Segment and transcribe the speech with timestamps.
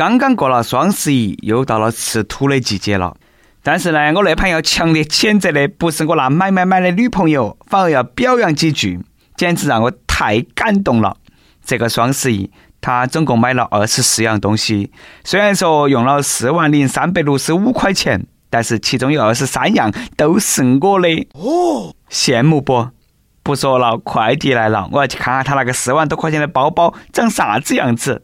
[0.00, 3.14] 刚刚过了双十一，又到了吃土的季节了。
[3.62, 8.98] 但是呢，我那盘要强烈谴责的不是我那买买买的女朋友，反而要表扬几句，
[9.36, 11.18] 简直让我太感动了。
[11.62, 12.50] 这个双十一，
[12.80, 14.90] 他总共买了二十四样东西，
[15.22, 22.88] 虽然说用了四万零三百六十五块钱，但是其中有二十三样都是我的哦，羡慕不？
[23.42, 28.22] 不说了，快递来了，我要去看看他那个四万多块钱的包包长啥子样子。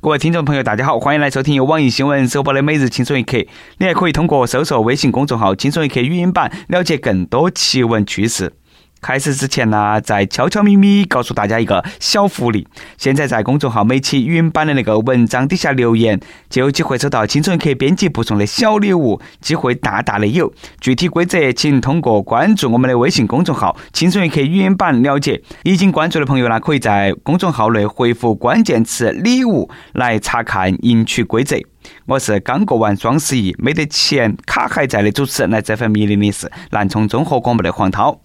[0.00, 3.36] 各位听众朋友，大家好，欢迎来收听由网易新闻首播的《每日轻松一刻》。
[3.78, 8.52] 你还可以通过搜索微信公众号“轻松一刻”语音版了解更多奇闻趣事。
[9.00, 12.66] 开始之前呢，再悄悄咪咪告诉大家一个小福利：
[12.96, 16.20] 现在在公众号每期语音版的那个文章底下留言，
[16.50, 20.52] 就有机会收到轻松一刻编辑部送的小礼物，机会大大的有。
[20.80, 25.40] 具体规则请通过关注我们的微信公众号“轻松一刻语音版”了解。
[25.62, 31.56] 已经关注的朋友呢，可以在公众号内回复关键词“礼物”来查看赢取规则。
[32.06, 38.20] 我是刚过完双十一没得钱卡还在的主持人，来这份迷离的是南充综合广播的黄涛。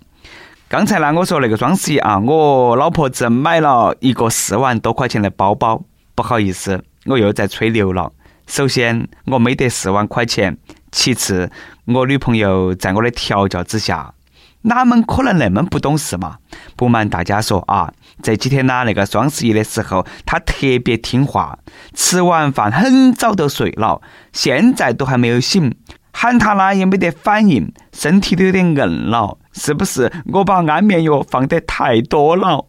[0.73, 5.79] 刚才呢，我说那个双十一啊，我老婆子买了一个四万多块钱的包包。
[6.15, 8.11] 不好意思，我又在吹牛了。
[8.47, 10.55] 首先，我没得四万块钱；
[10.91, 11.51] 其次，
[11.85, 14.15] 我女朋友在我的调教之下，
[14.63, 16.37] 哪门可能那么不懂事嘛？
[16.75, 21.59] 不瞒大家说啊，这几天呢，那个双十一的时候，她特别听话，
[21.93, 24.01] 吃完饭很早就睡了，
[24.31, 25.75] 现在都还没有醒。
[26.11, 29.37] 喊她呢也没得反应，身体都有点硬了。
[29.53, 32.65] 是不是我把安眠药放得太多了？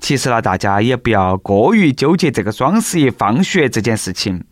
[0.00, 4.44] 其实呢，大家也不要过于纠结这个双十一放血这件事情。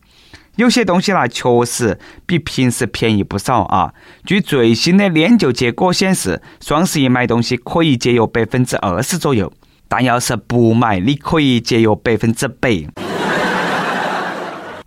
[0.57, 3.93] 有些东西呢，确实比平时便宜不少啊。
[4.25, 9.53] 据最新的研究结果显示，双十一买东西可以节约百分之二十左右，
[9.89, 12.71] 但要是不买，你可以节约百分之百。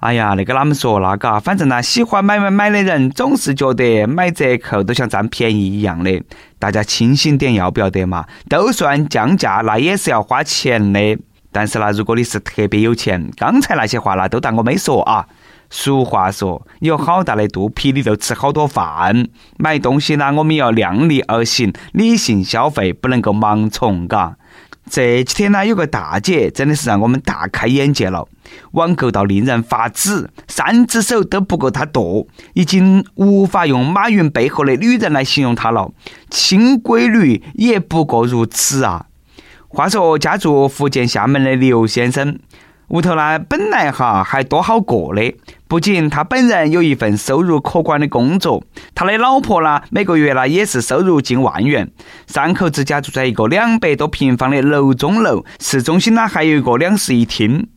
[0.06, 6.22] 哎呀，那个啷们说那个，反正呢，喜欢买买买的人总是觉得买折扣都像占便宜一样的。
[6.60, 8.24] 大家清醒点，要不要得嘛？
[8.48, 11.18] 都算降价，那也是要花钱的。
[11.52, 15.26] 但是呢，如果你是特别有钱，刚才那些话呢，都当我没说啊。
[15.72, 19.28] 俗话说，有好大的肚皮，你就吃好多饭。
[19.58, 24.38] 买东西呢，我们要量力而行，理性消费，不能够盲从，嘎。
[24.90, 28.28] 这几天呢，有个大姐真的是让我们大开眼界了，
[28.72, 35.92] 网购到令人发指，三只手都不够她剁，已经无法用马云背后的女人来形容她了，
[36.30, 39.08] 亲闺女也不过如此啊。
[39.68, 42.40] 话说，家住福建厦门的刘先生。
[42.90, 45.36] 屋头呢，本来哈还多好过的，
[45.68, 48.64] 不仅他本人有一份收入可观的工作，
[48.94, 51.90] 他的老婆呢，每个月呢也是收入近万元。
[52.28, 57.68] 三口之家住在一个两百多平方的楼中楼，市中心呢还有一个两室一厅。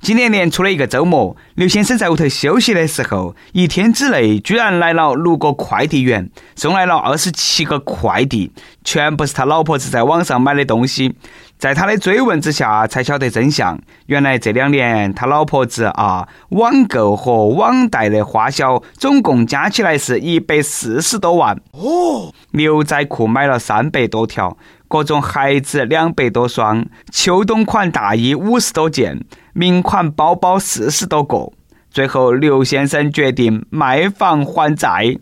[0.00, 8.50] 今年年初的一个周末，刘先生在屋头休息的时候，一天之内居然来了六个快递员，送来了二十七个快递，
[8.82, 11.14] 全部是他老婆子在网上买的东西。
[11.60, 13.78] 在他的追问之下，才晓得真相。
[14.06, 22.32] 原来这两年他老婆子啊，网购和网贷的花销总共加起来是一百四十多万哦。
[22.52, 24.56] 牛仔裤买了三百多条，
[24.88, 29.22] 各种鞋子两百多双，秋冬款大衣五十多件，
[29.52, 31.52] 名款包包四十多个。
[31.90, 35.18] 最后，刘先生决定卖房还债。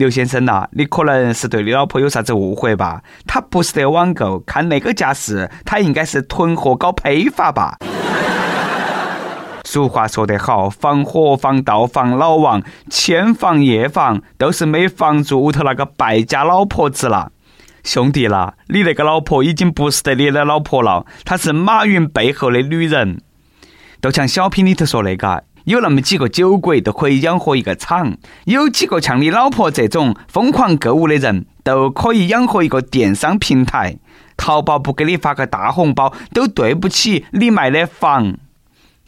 [0.00, 3.02] 刘先生呐，你可能是对你老婆有啥子误会吧？
[3.26, 7.76] 她不是在网购，看那个架势，她应该是囤货搞批发吧。
[9.64, 17.30] 俗话说得好，防火防盗防老王，千防夜防，都是没防住屋头那个败家老婆子了。
[17.84, 23.20] 兄弟啦，你那个老婆已经不是得你的老婆了，她是马云背后的女人。
[24.00, 25.44] 都像小品里头说那个。
[25.70, 33.96] 有那么几个酒鬼都可以养活一个厂，有几个像你老婆这种疯狂购物的人都可以养活一个电商平台。
[34.36, 38.36] 淘宝不给你发个大红包，都对不起你卖的房。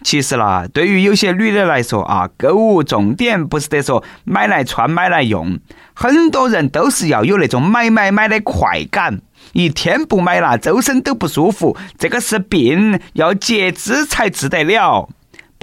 [0.02, 5.58] 其实啦，对于有些女的来说啊，购物重点不是得说买来穿、买来用，
[5.94, 9.20] 很多人都是要有那种买买买的快感，
[9.52, 15.08] 一天不买了，周身都不舒服，这个是病，要截肢才治得了。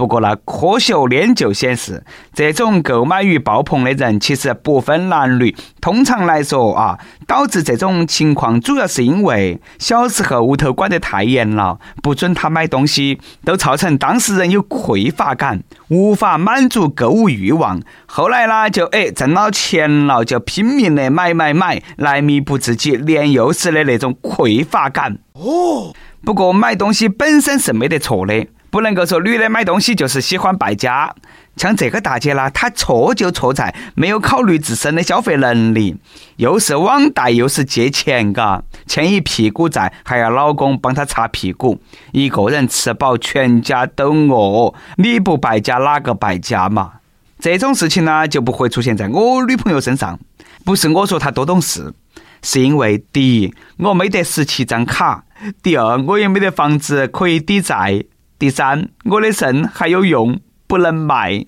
[0.00, 2.02] 不过呢，科学研究显示，
[2.32, 5.54] 这种购买欲爆棚的人其实不分男女。
[5.78, 17.78] 通常来说啊，导致这种情况主要是因为小时候屋头管得太严了，不准他买东西，都造成当事人有匮乏感，无法满足购物欲望。
[18.06, 25.18] 后来呢，就哎挣到钱了，就拼命的买买买，来弥补自己年幼时的那种匮乏感。
[25.34, 25.92] 哦，
[26.24, 28.46] 不过买东西本身是没得错的。
[28.70, 31.14] 不能够说女的买东西就是喜欢败家。
[31.56, 35.96] 像这个大姐啦，她错就错在没有考虑自身的消费能力，
[36.36, 41.82] 又是网贷又是借钱，嘎，欠一屁股债，还要老公帮她擦屁股，
[42.12, 46.92] 一个人吃饱全家都饿，你不败家哪个败家嘛？
[47.38, 50.18] 这种事情呢就不会出现在我女朋友身上，
[50.64, 51.92] 不是我说她多懂事，
[52.42, 55.24] 是因为第一我没得十七张卡，
[55.62, 58.04] 第二我也没得房子可以抵债，
[58.40, 60.40] 第三我的肾还有用。
[60.66, 61.44] 不能卖，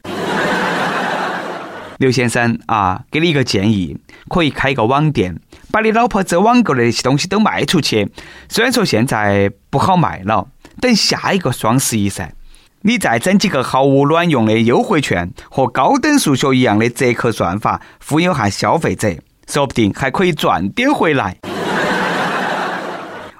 [1.98, 3.96] 刘先生啊，给你一个建议，
[4.28, 5.38] 可以开一个网店，
[5.70, 8.10] 把你老婆这网购的那些东西都卖出去。
[8.48, 10.48] 虽然说现在不好卖了，
[10.80, 12.32] 等下一个双十一噻，
[12.80, 19.14] 你再整几个毫无卵用的优惠券和高等数学一样的折扣算法，忽悠下消费者，
[19.46, 21.36] 说不定还可以赚点回来。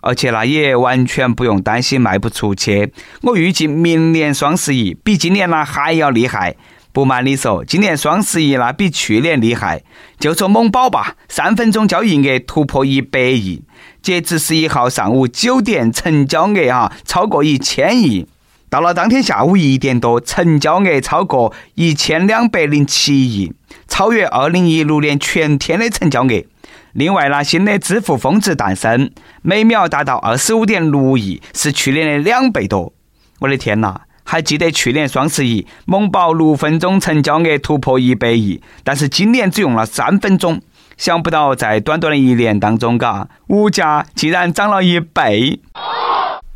[0.02, 2.92] 而且那也完全不用担心卖不出去。
[3.22, 6.54] 我预计明年双十一比今年呢还要厉害。
[6.92, 9.82] 不瞒你说，今年双十一那比去年厉害。
[10.18, 13.62] 就说某宝吧，三分钟交易额突破一百亿，
[14.02, 18.26] 截至十一号上午九点，成交额哈超过一千亿。
[18.68, 23.54] 到了当天下午一点多，成交额超过一千两百零七亿，
[23.88, 26.44] 超越二零一六年全天的成交额。
[26.92, 29.10] 另外呢，新的支付峰值诞生，
[29.42, 32.92] 每秒达到二十五点六亿，是去年的两倍多。
[33.40, 34.02] 我的天呐！
[34.24, 40.62] 还记得去年双十一，某宝六分钟成交额突破一百亿，但是今年只用了三分钟。
[40.96, 45.60] 想不到在短短的一年当中，嘎，物价竟然涨了一倍。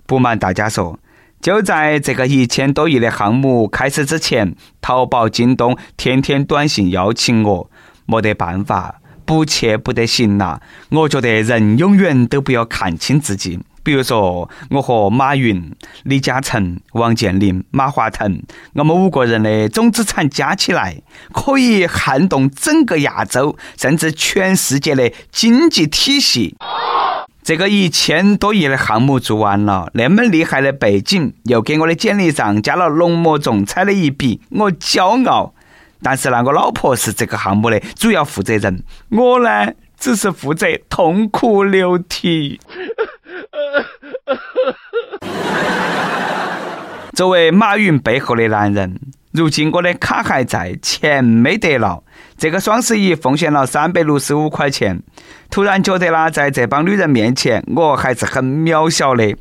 [0.06, 0.98] 不瞒大家说，
[1.40, 7.70] 就在这个一千多亿的项目开始之前，淘宝、京东天天短信邀请我，
[8.06, 9.00] 没得办法。
[9.26, 10.60] 不去不得行呐！
[10.90, 13.58] 我觉得人永远都不要看清自己。
[13.82, 18.42] 比如说，我和马云、李嘉诚、王健林、马化腾，
[18.74, 21.02] 我们五个人的总资产加起来，
[21.32, 26.56] 可以撼动整个亚洲，甚至全世界的经济体系。
[27.44, 35.54] 这个一千多亿的项目做完了，那么厉害的背景又给我的简历上加了浓墨重彩的一笔，我骄傲。
[36.02, 42.60] 但是呢，我老婆是这个项目的主要负责人，我呢只是负责痛哭流涕。
[47.14, 49.00] 作为马云背后的男人，
[49.32, 52.04] 如今我的卡还在，钱没得了。
[52.36, 55.02] 这个双十一奉献了三百六十五块钱，
[55.50, 59.34] 突然觉得呢，在这帮女人面前，我还是很渺小的。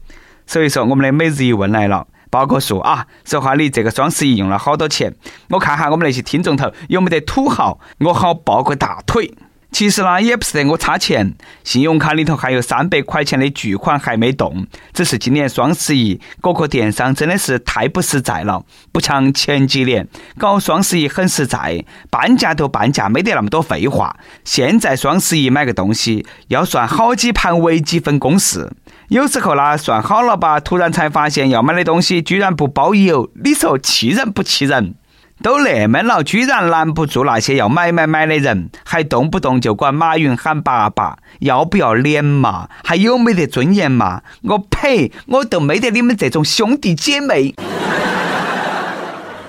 [0.48, 2.07] 所以说，我们的每日一问来了。
[2.36, 3.08] 报个数啊！
[3.24, 5.16] 说话你这个双十一用了好多钱？
[5.52, 9.34] 我看下我们那些听众头有没得土豪，我好抱个大腿。
[9.72, 11.34] 其实呢，也不是得我差钱，
[11.64, 14.68] 信用卡里头还有三百块钱的巨款还没动。
[14.94, 20.08] 只是今年双十一，各个电商真的是太不实在了，不像前几年
[20.38, 24.16] 搞双十一很实在，半价都半价，没得那么多废话。
[24.44, 28.72] 现在双十一买个东西要算好几盘微积分公式，
[29.10, 34.96] 有时候呢算好了吧，突然才发现要买的东西居然不包邮，你说气人不气人？
[35.44, 42.69] 都那么了，居然拦不住那些要买买买的人，还动不动就管马云喊爸爸，要不要脸嘛？
[42.84, 44.22] 还有没得尊严嘛？
[44.44, 45.12] 我呸！
[45.28, 47.54] 我都没得你们这种兄弟姐妹。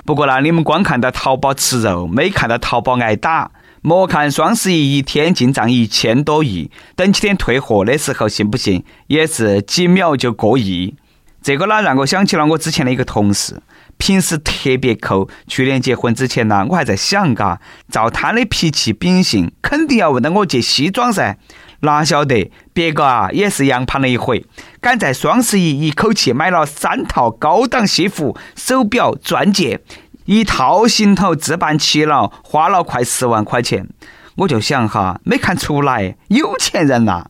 [0.05, 3.49] 不过呢，你们光看到淘宝吃肉，没看到淘宝挨打。
[3.81, 10.95] 莫看双十一一天进账一千多亿，等几天退货的时候，信不信也是几秒就过亿。
[11.41, 13.61] 这个呢，让我想起了我之前的一个同事。
[13.97, 21.37] 平时特别抠，去年结婚之前呢，我还在想，嘎，照他的脾气秉性，肯定要问到我借西装噻。
[21.81, 24.43] 哪晓得别个啊，也是羊胖了一回，
[24.81, 29.79] 敢在双十一一口气买了三套高档西服、手表、钻戒，
[30.27, 33.87] 一套行头置办齐了，花了快十万块钱。
[34.35, 37.27] 我就想哈，没看出来，有钱人呐。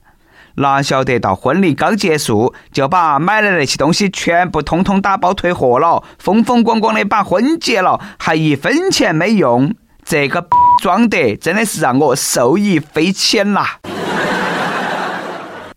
[0.56, 10.48] 哪晓得到婚礼刚结束，就把买的那些东西全部通通打包退货了，风风光光的把婚结了，还一分钱没用，这个
[10.82, 13.78] 装得真的是让我受益匪浅啦！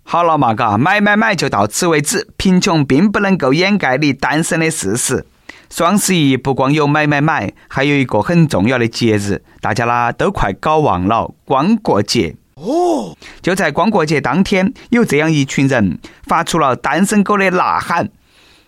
[0.05, 2.29] 好了嘛，嘎，买买买就到此为止。
[2.39, 5.27] 贫穷并不能够掩盖你单身的事实。
[5.71, 12.35] 双十一不光有买买买，还有一个很重要的节日，大家啦都快搞忘了——光棍节。
[12.57, 18.11] 哦，就在光棍节当天，有这样一群人发出了单身狗的呐喊。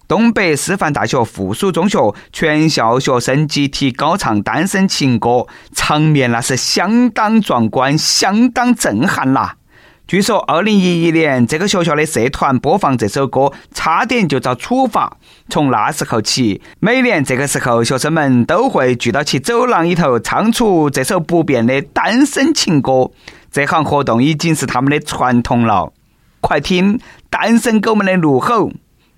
[0.09, 1.99] 东北师范大学附属中学
[2.33, 9.57] 全校学生集体高唱单身情歌，场面那是相当壮观、相当震撼啦！
[10.07, 15.17] 据说，二零一一年这个学校的社团播放这首歌，差点就遭处罚。
[15.49, 23.11] 从那时候起，每年这个时候，学生们都会聚到起走廊里头，唱出这首不变的单身情歌。
[23.51, 25.93] 这项活动已经是他们的传统了。
[26.41, 26.99] 快听
[27.31, 28.71] 单身狗们的怒吼：“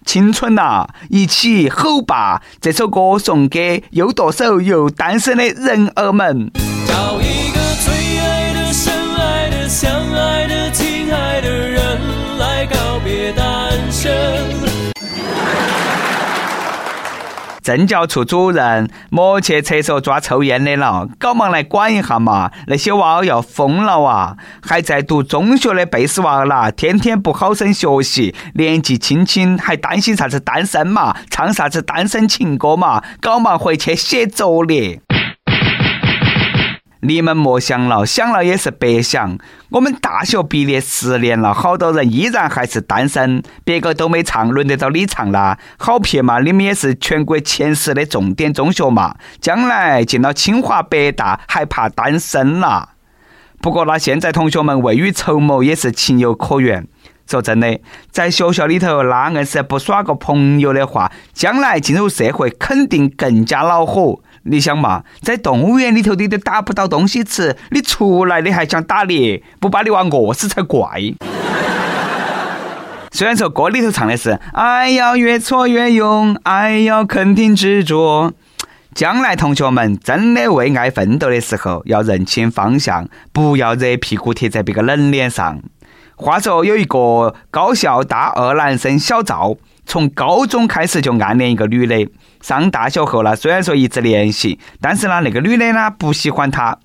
[0.05, 6.53] 青春呐，一起吼吧！”这首歌送给又剁手又单身的人儿们。
[6.87, 10.44] 找一个最爱的、深爱的、相爱
[17.63, 22.51] 政教处主任莫去厕所抓抽烟的了，搞忙来管一下嘛！
[22.67, 24.37] 那些娃儿要疯了啊！
[24.61, 31.17] 还在读中学的贝斯娃儿啦，天天不好生学习，年纪轻轻还担心啥子单身嘛？
[31.31, 33.03] 唱啥子单身情歌嘛？
[33.23, 35.01] 搞忙回去写作业。
[37.07, 39.37] 你们莫想了，想了也是白想。
[39.69, 45.59] 我们大学毕业十年了，好多人依然还是单身，别个都没唱，轮得到你唱啦？
[45.77, 46.39] 好撇嘛！
[46.39, 52.89] 你们也是全国前十的重点中学嘛，将来进了清华北大还怕单身啦？
[53.61, 56.89] 不过那现在同学们未雨绸缪也是情有可原。
[57.27, 57.81] 说真的，
[58.11, 64.21] 在学校里头那硬是不耍个朋友的话，将来进入社会肯定更加恼火。
[64.47, 71.01] 你想嘛，在动物园里头你都打不到东西吃，你出来你还想打猎，不把你娃饿死才怪。
[73.11, 78.33] 虽然说歌里头唱的是爱要越挫越勇，爱要肯定执着，
[78.95, 85.61] 将来同学们真的为爱奋斗的时候，要认清方向，不要热屁股贴在别个冷脸上。
[86.17, 89.57] 话说有一个高校大二男生小赵。
[89.87, 92.09] 从高中开始就暗恋一个女的，
[92.45, 96.79] 上大学后呢，虽然说一直联系，但是呢，那个女的呢不喜欢他。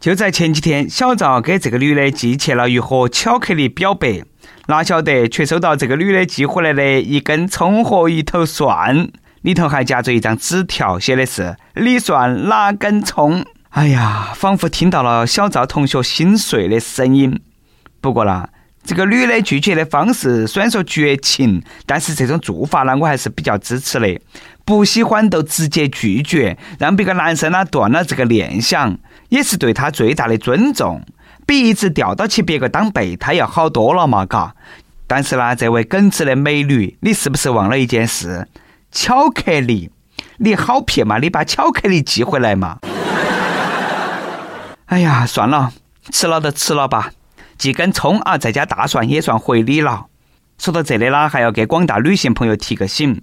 [0.00, 4.24] 就在前几天，小赵给这个女的寄去了一盒巧克力表白，
[4.66, 9.08] 哪晓得却收到这个女的寄回来的一根葱和一头蒜，
[9.42, 17.40] 里头还夹着一张纸条，写的是“你算哪根葱？”哎呀，仿佛听到了小赵同学心碎的声音。
[18.00, 18.48] 不过呢。
[18.86, 24.20] 这个女的拒绝的方式虽然说绝情，但是这种做法呢，我还是比较支持的。
[24.64, 28.96] 不喜欢都直接拒绝，让别个男生呢断了这个念想，
[29.28, 31.02] 也是对他最大的尊重，
[31.46, 34.54] 比一直吊到起别个当备胎要好多了嘛，嘎。
[35.06, 38.48] 但是呢，这位耿直的美女，你是不是忘了一件事？
[38.90, 39.90] 巧克力，
[40.38, 42.78] 你好撇嘛，你把巧克力寄回来嘛。
[44.86, 45.72] 哎呀，算了，
[46.10, 47.12] 吃了就吃了吧。
[47.58, 50.06] 几根葱啊，再加大蒜也算回礼了。
[50.56, 53.20] 说到这里呢，还要给广大女性朋友提个醒：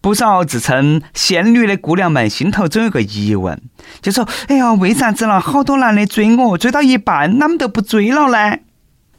[0.00, 3.60] 不少自称仙女的姑娘们心头总有个疑问，
[4.00, 8.58] 就说：“哎呀，为啥子呢好多男的追我，追到一半，哪们都不追了呢？”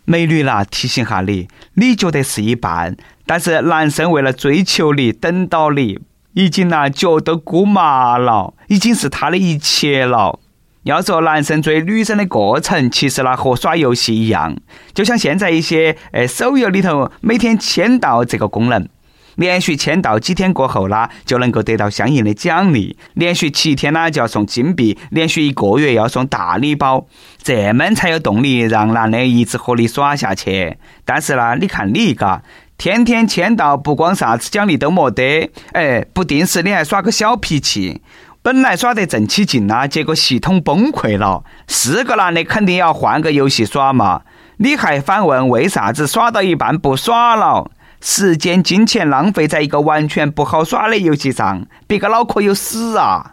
[0.06, 2.98] 美女啦，提醒下你，你觉得是一半，
[3.28, 6.00] 但是男生为了追求你，等到你，
[6.34, 10.40] 已经拿脚都箍麻了，已经是他的一切了。
[10.84, 14.58] 要说男生追女生的过程，其实呢和耍游戏一样，
[14.96, 18.90] 就像现在一些呃手游里头每天签到这个功能，
[19.36, 27.06] 连续签到几天过后呢，就能够得到相应的奖励，连续七天呢就要送金币，连续一个月要送大礼包，
[27.42, 30.78] 这么才有动力让男的一直和你耍下去。
[31.06, 32.42] 但是呢，你看你嘎，
[32.78, 38.02] 天天签到，不光啥子奖励都没得，哎，不定时你还耍个小脾气。
[38.44, 41.44] 本来耍得正起劲啦，结果系统崩溃了。
[41.68, 44.24] 是个男的肯定要换个游戏耍嘛？
[44.58, 47.70] 你还反问为啥子耍到一半不耍了？
[48.02, 53.32] 时间金钱浪费在一个完全不好耍的游戏上，别个脑壳有屎啊！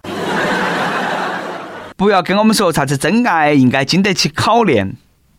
[1.96, 4.94] 不要跟我们说啥子真爱应该经得起考验，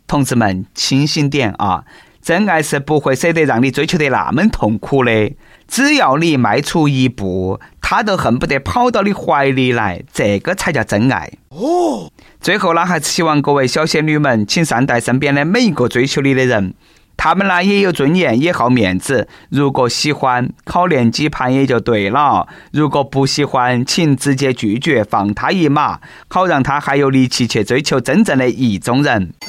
[0.08, 1.84] 同志们清醒点啊！
[2.22, 5.34] 真爱是不会舍得让你追求得那么痛苦的，
[5.68, 11.32] 只要你迈出一步，他都恨不得跑到你怀里来，这个才叫真爱。
[11.50, 16.74] 哦，最后呢，还是希望各位小仙女们，请善待身边的每一个追求你的人，
[17.22, 19.28] 他们呢也有尊严，也好面子。
[19.50, 26.00] 如果喜欢，考验几盘也就对了；如果不喜欢，请直接拒绝，放他一马，
[26.30, 29.34] 好让他还有力气去追求真正的意中人。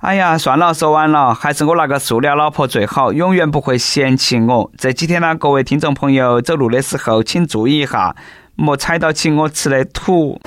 [0.00, 4.70] 哎呀，算了，说完了，还是我那个塑料老婆最好，永远不会嫌弃我。
[4.78, 8.16] 这几天呢，各位听众朋友走路的时候，请注意一下，
[8.56, 10.40] 莫踩到起我吃的土。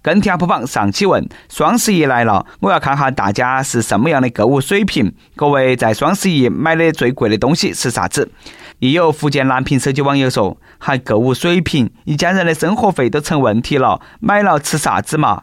[0.00, 5.12] 跟帖不榜上期问：双十一来了，我要看下大家是什么样的购物水平。
[5.34, 8.30] 各位在双十一买的最贵的东西是啥子？
[8.78, 15.42] 亦有福建南平手机网友说：还购物水平，一家人的生活费都成问题了，买了吃啥子嘛？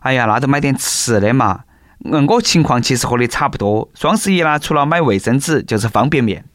[0.00, 1.60] 哎呀，那就买点吃的嘛。
[2.10, 3.90] 嗯，我情况其实和你差不多。
[3.94, 6.46] 双十一呢，除了买卫生纸，就是方便面。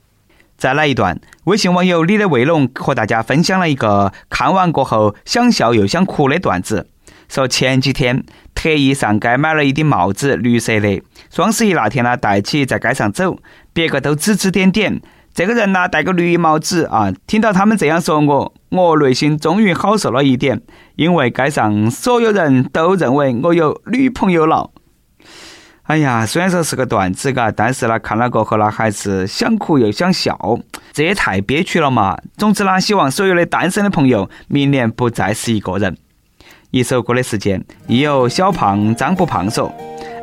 [0.58, 6.90] 再来一段，微信网友你的卫龙和大家分享了一个看完过后想笑又想哭的段子。
[7.28, 11.02] 说前几天特意上街买了一顶帽子，绿色的。
[11.30, 13.38] 双十一那天呢，戴起在街上走，
[13.74, 15.02] 别个都指指点点。
[15.34, 17.12] 这个人呢，戴个绿帽子啊！
[17.28, 20.62] 听到他们这样说我，我内心终于好受了一点，
[20.96, 24.72] 因为街上所有人都认为我有女朋友了。
[25.84, 30.40] 哎呀，虽然说是个段子嘎，但是呢，看了过后呢，还是想哭又想笑，
[30.94, 32.18] 这也太憋屈了嘛！
[32.38, 35.98] 总之呢，希望所有的单身的朋友，明年不再是一个人。
[36.76, 39.74] 一首歌的时间，亦有小胖张不胖说。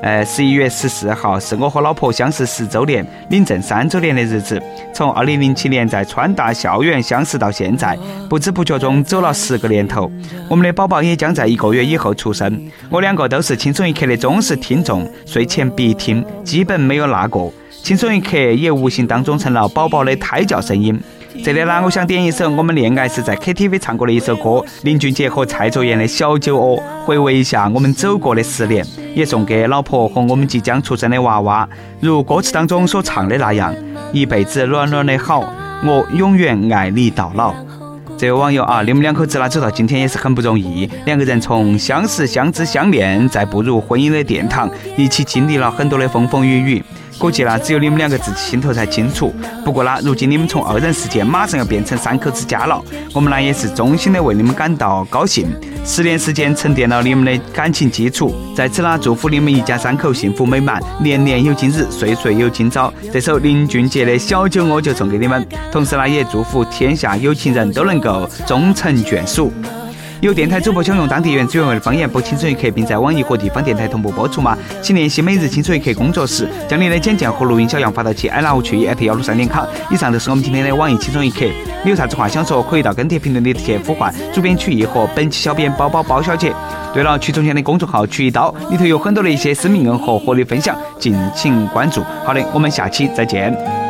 [0.03, 4.63] 呃，十一月十四号是我和老婆相识十周年、领证三周年的日子。
[4.93, 10.13] 从二零零七年在川大校园相识到现在，不知不觉中走了十个年头。
[10.47, 12.71] 我们的宝宝也将在一个月以后出生。
[12.91, 17.51] 我两个都是轻松一刻的忠实听众，睡前必听，基本没有落过。
[17.83, 21.01] 轻松一刻也无形当中成了宝宝的胎教声音。
[21.41, 28.85] 这里呢，我想点一首我们恋爱时在 KTV 唱过的一首歌，林俊杰和蔡卓妍的小酒窝，回味一下我们走过的十年，
[29.15, 31.67] 也送给老婆和我们即将出生的娃娃。
[32.01, 33.75] 如歌词当中所唱的那样，
[34.13, 35.41] 一辈子暖暖的好，
[35.85, 37.55] 我永远爱你到老。
[38.19, 46.85] 这位网友啊，你们两口子呢走到今天也是很不容易，两个人从相识、相知、相恋，再步入婚姻的殿堂，一起经历了很多的风风雨雨。
[47.23, 49.33] 估计呢，只有你们两个自己心头才清楚。
[49.65, 52.83] 不过呢，如今你们从二人世界马上要变成三口之家了，
[53.15, 55.47] 我们呢也是衷心的为你们感到高兴。
[55.85, 62.93] 十年时间沉淀了你们的感情基础，在此呢，祝福你们一家三口幸福美满，年年有今日，岁岁有今朝。
[63.13, 69.53] 这首林俊杰的小酒窝就送给你们，同时呢，也祝福天下有情人都能够终成眷属。
[70.23, 74.57] 有电台主播想用当地原汁原味的方言播《青春一刻》，并在网易和地方电台同步播出吗？
[74.81, 79.65] 请联系每日《青春一刻》工作室，将您的简介和录音小样发到其 i love 去 at 幺六三点 com。
[79.91, 81.41] 以上就是我们今天的网易《青春一刻》，
[81.83, 86.55] 你有啥子话想说，可以到跟帖评论里去呼唤主编曲艺和本期小编包包包小姐。
[86.95, 92.01] 对了，曲中间的公众号“曲一刀”里头有很多的一些私密硬货和你分享，敬请关注。
[92.25, 93.82] 好的，我们下期再见。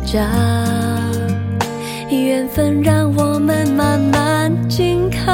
[0.00, 0.18] 有预兆，
[2.10, 5.32] 缘分让我们慢慢紧靠，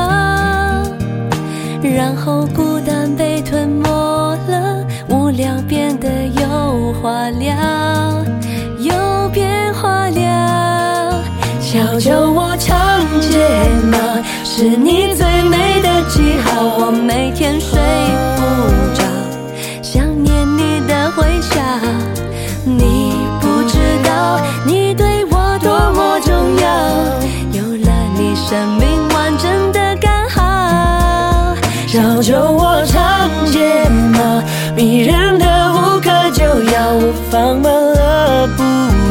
[1.82, 3.88] 然后孤单被吞没
[4.48, 6.08] 了，无聊变得
[6.40, 7.54] 有话聊，
[8.80, 11.22] 有变化了。
[11.60, 13.38] 小酒窝长睫
[13.90, 13.98] 毛
[14.44, 17.78] 是你最美的记号，我每天睡
[18.36, 18.85] 不
[28.48, 31.56] 生命完整的刚好。
[31.88, 34.40] 小酒窝长睫毛，
[34.76, 38.62] 迷人的无可救药，我放慢了步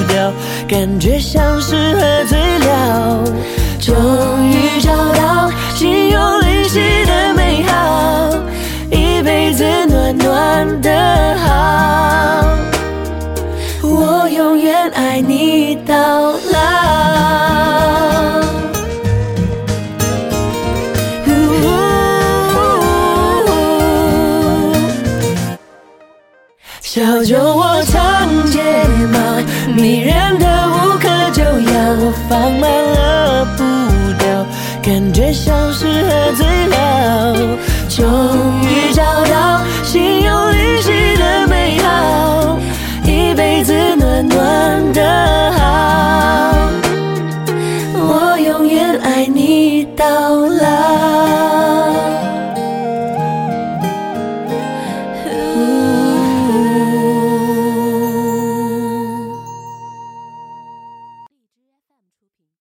[0.08, 0.32] 调，
[0.70, 3.24] 感觉像是喝醉了。
[3.82, 3.94] 终
[4.52, 4.55] 于
[27.58, 28.62] 我长睫
[29.14, 29.18] 毛
[29.74, 33.64] 迷人的无可救药我放慢了步
[34.20, 34.46] 调
[34.84, 37.34] 感觉像是喝醉了。
[37.88, 38.06] 终
[38.62, 42.60] 于找到心有灵犀的美好
[43.06, 45.52] 一辈子暖暖的。
[45.58, 45.65] 好